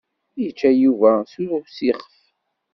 [0.41, 2.01] Yečča Yuba s usixef.